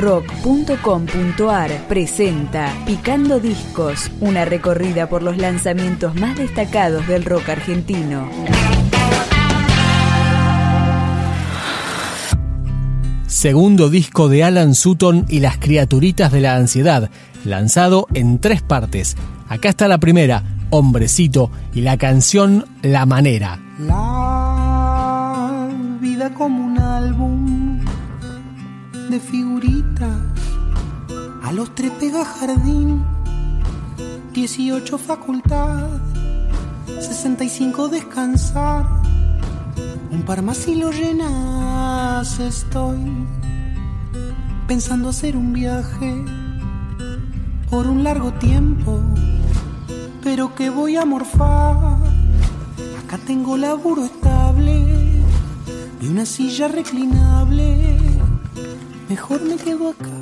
[0.00, 8.28] rock.com.ar presenta Picando Discos, una recorrida por los lanzamientos más destacados del rock argentino.
[13.26, 17.10] Segundo disco de Alan Sutton y las criaturitas de la ansiedad,
[17.44, 19.16] lanzado en tres partes.
[19.48, 23.60] Acá está la primera, Hombrecito, y la canción La Manera.
[23.78, 25.68] La
[26.00, 27.69] vida como un álbum
[29.10, 30.18] de figuritas.
[31.42, 33.04] A los tres pega jardín,
[34.32, 35.88] 18 facultad,
[37.00, 38.86] 65 descansar.
[40.10, 43.26] Un par más y lo llenas estoy
[44.66, 46.24] pensando hacer un viaje
[47.70, 49.00] por un largo tiempo
[50.22, 51.96] pero que voy a morfar.
[53.04, 55.20] Acá tengo laburo estable
[56.00, 57.99] y una silla reclinable.
[59.10, 60.20] Mejor me quedo acá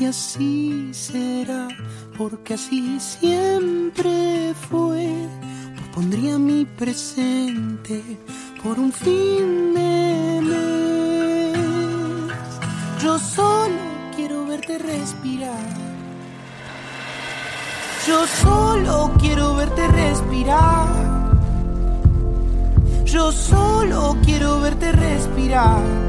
[0.00, 1.68] y así será,
[2.16, 5.28] porque así siempre fue.
[5.74, 8.02] Pues pondría mi presente
[8.62, 11.58] por un fin de mes.
[13.02, 13.76] Yo solo
[14.16, 15.88] quiero verte respirar
[18.08, 20.88] yo solo quiero verte respirar.
[23.04, 26.07] Yo solo quiero verte respirar.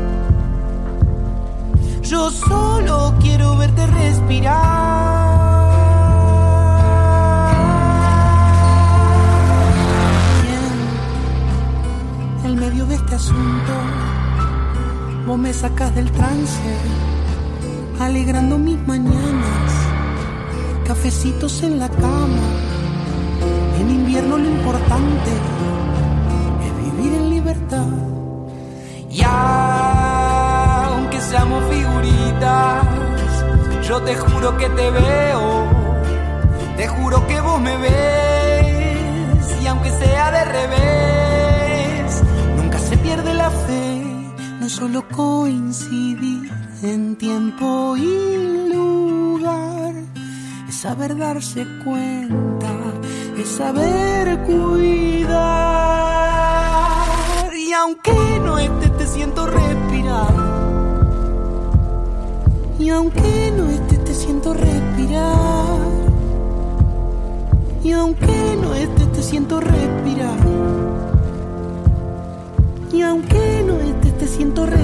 [2.10, 4.90] Yo solo quiero verte respirar.
[12.40, 13.74] en el medio de este asunto,
[15.28, 16.78] vos me sacas del trance,
[18.00, 19.72] alegrando mis mañanas
[20.88, 22.48] cafecitos en la cama.
[23.80, 25.32] En invierno lo importante
[26.66, 27.86] es vivir en libertad.
[29.12, 29.99] Y aunque
[31.30, 32.86] seamos figuritas,
[33.88, 35.68] yo te juro que te veo,
[36.76, 39.62] te juro que vos me ves.
[39.62, 42.24] Y aunque sea de revés,
[42.58, 44.02] nunca se pierde la fe,
[44.60, 46.52] no es solo coincidir
[46.82, 49.94] en tiempo y lugar
[50.72, 52.72] saber darse cuenta,
[53.38, 55.60] es saber cuidar.
[57.54, 60.49] Y aunque no esté, te siento respirar.
[62.80, 65.80] Y aunque no esté, te siento respirar.
[67.84, 70.40] Y aunque no esté, te siento respirar.
[72.94, 74.79] Y aunque no esté, te siento respirar.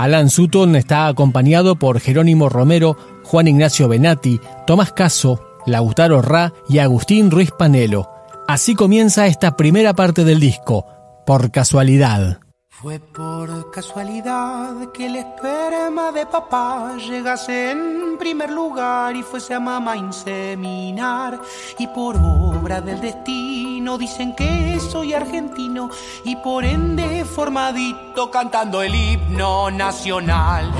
[0.00, 6.78] Alan Sutton está acompañado por Jerónimo Romero, Juan Ignacio Benatti, Tomás Caso, Lautaro Ra y
[6.78, 8.08] Agustín Ruiz Panelo.
[8.48, 10.86] Así comienza esta primera parte del disco,
[11.26, 12.40] por casualidad.
[12.70, 19.60] Fue por casualidad que el esperma de papá llegase en primer lugar y fuese a
[19.60, 21.38] mamá inseminar.
[21.78, 23.59] Y por obra del destino
[23.98, 25.90] dicen que soy argentino
[26.24, 30.70] y por ende formadito cantando el himno nacional.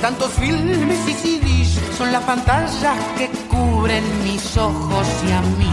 [0.00, 5.70] Tantos filmes y CDs, son las pantallas que cubren mis ojos y a mí.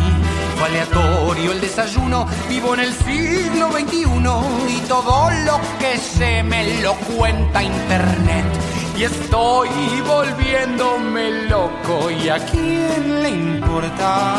[0.58, 6.82] Fue aleatorio el desayuno, vivo en el siglo XXI y todo lo que sé me
[6.82, 8.46] lo cuenta internet
[8.98, 9.70] y estoy
[10.08, 14.36] volviéndome loco y a quién le importa.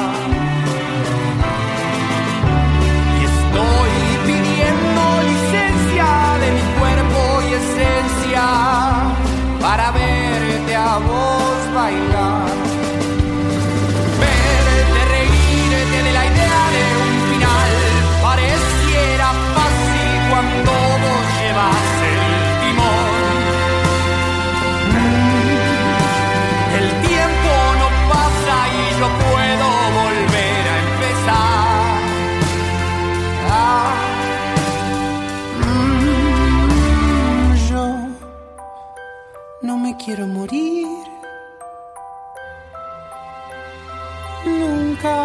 [3.20, 3.92] Y estoy
[4.26, 6.08] pidiendo licencia
[6.40, 9.18] de mi cuerpo y esencia
[9.60, 12.67] para verte a vos bailar.
[44.48, 45.16] nunca.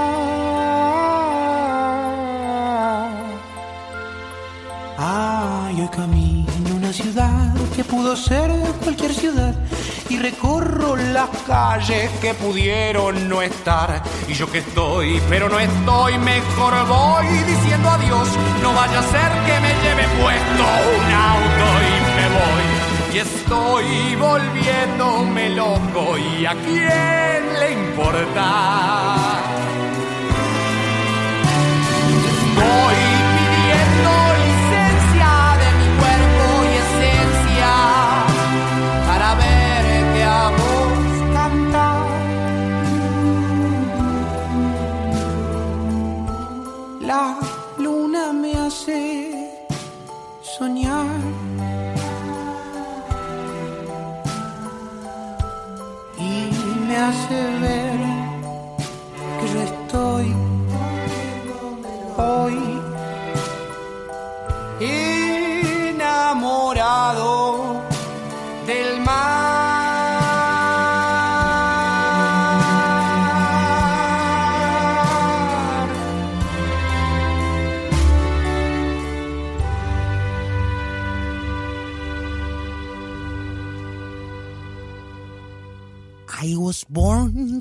[4.98, 8.52] Ay, hoy camino una ciudad que pudo ser
[8.84, 9.54] cualquier ciudad
[10.10, 14.04] y recorro las calles que pudieron no estar.
[14.28, 18.28] Y yo que estoy, pero no estoy, mejor voy diciendo adiós.
[18.62, 20.64] No vaya a ser que me lleve puesto
[20.98, 22.62] un auto y me voy.
[23.13, 29.43] Y estoy volviéndome loco y a quién le importa.
[57.13, 57.73] should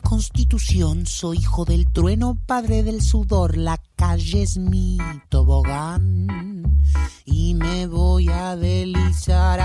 [0.03, 4.99] Constitución, soy hijo del trueno, padre del sudor, la calle es mi
[5.29, 6.83] tobogán
[7.25, 9.61] y me voy a deslizar.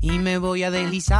[0.00, 1.18] y me voy a deslizar.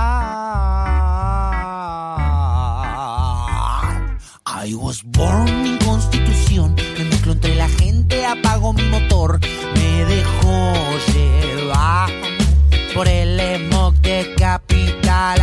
[4.47, 9.41] I was born in Constitución, me mezclo entre la gente, apago mi motor,
[9.75, 10.73] me dejo
[11.13, 11.50] llevar
[13.01, 15.41] por el smog de capital.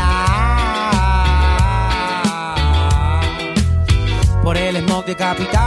[4.43, 5.66] Por el smog de capital.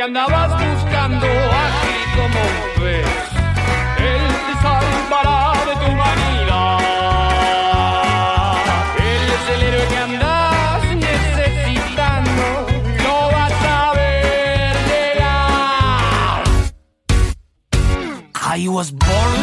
[0.00, 3.06] Que andabas buscando, ágil como un pez.
[3.98, 6.78] Él te salvará de tu humanidad.
[8.96, 12.44] Él es el héroe que andas necesitando.
[13.04, 16.44] Lo vas a ver llegar.
[18.56, 19.39] I was born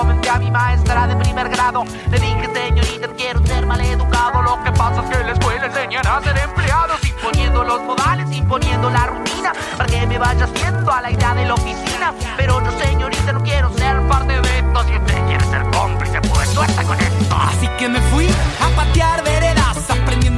[0.00, 4.42] a mi maestra de primer grado Le dije señorita quiero ser maleducado.
[4.42, 8.90] Lo que pasa es que la escuela enseñan a ser empleados Imponiendo los modales, imponiendo
[8.90, 12.14] la rutina Para que me vaya haciendo a la idea de la oficina.
[12.36, 14.84] Pero yo señorita no quiero ser parte de esto.
[14.84, 18.28] Si usted quiere ser cómplice pues suelta con esto Así que me fui
[18.60, 19.78] a patear veredas,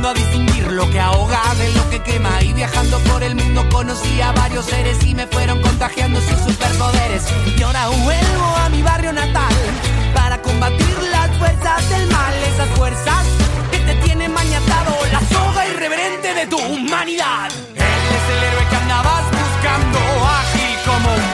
[0.06, 2.42] a distinguir lo que ahoga de lo que quema.
[2.42, 7.24] Y viajando por el mundo conocí a varios seres y me fueron contagiando sus superpoderes.
[7.56, 9.54] Y ahora vuelvo a mi barrio natal
[10.14, 13.26] para combatir las fuerzas del mal, esas fuerzas
[13.72, 17.50] que te tienen mañatado la soga irreverente de tu humanidad.
[17.74, 19.98] Él es el héroe que andabas buscando,
[20.40, 21.27] ágil como un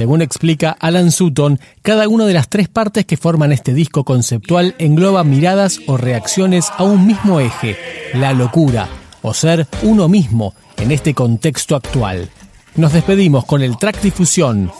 [0.00, 4.74] Según explica Alan Sutton, cada una de las tres partes que forman este disco conceptual
[4.78, 7.76] engloba miradas o reacciones a un mismo eje,
[8.14, 8.88] la locura,
[9.20, 12.30] o ser uno mismo en este contexto actual.
[12.76, 14.72] Nos despedimos con el track difusión,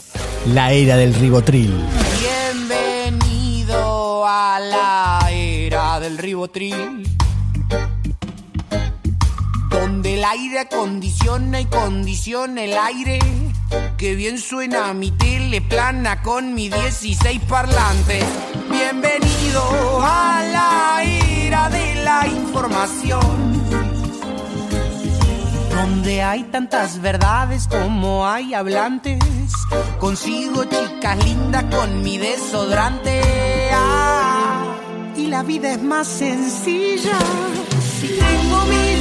[0.54, 1.74] la era del ribotril.
[2.18, 7.06] Bienvenido a la era del ribotril.
[9.80, 13.18] Donde el aire acondiciona y condiciona el aire.
[13.96, 18.24] Que bien suena mi tele plana con mi 16 parlantes.
[18.70, 19.62] Bienvenido
[20.02, 23.20] a la era de la información.
[25.70, 29.18] Donde hay tantas verdades como hay hablantes.
[29.98, 33.22] Consigo chicas lindas con mi desodorante.
[33.72, 34.76] Ah,
[35.16, 37.18] y la vida es más sencilla.
[37.98, 38.99] Si tengo mi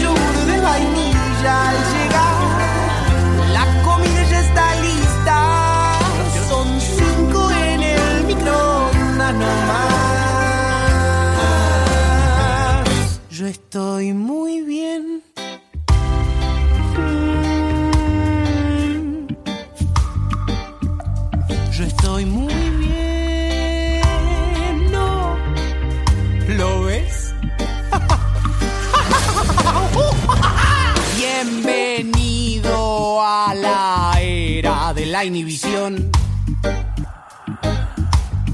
[0.60, 2.69] de vainilla al llegar,
[35.20, 36.10] la inhibición.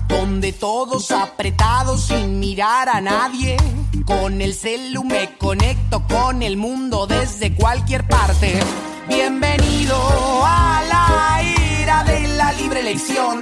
[0.07, 3.55] Donde todos apretados sin mirar a nadie.
[4.03, 8.59] Con el celu me conecto con el mundo desde cualquier parte.
[9.07, 9.95] Bienvenido
[10.43, 13.41] a la era de la libre elección.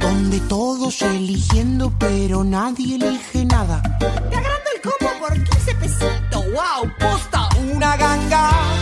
[0.00, 3.82] Donde todos eligiendo pero nadie elige nada.
[3.98, 6.44] Te agrando el combo por 15 pesitos.
[6.54, 8.75] Wow, posta una ganga.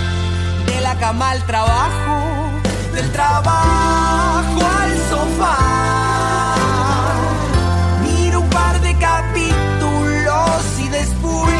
[1.04, 2.62] De la cama al trabajo,
[2.94, 5.58] del trabajo al sofá.
[8.02, 11.54] Miro un par de capítulos y después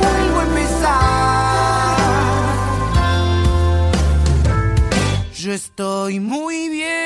[0.00, 1.96] vuelvo a empezar.
[5.34, 7.03] Yo estoy muy bien.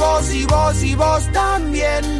[0.00, 2.19] Vos, y vos, y vos, también.